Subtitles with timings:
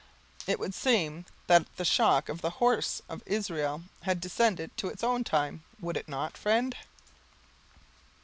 [0.47, 4.95] It would seem that the stock of the horse of Israel had descended to our
[5.07, 6.75] own time; would it not, friend?"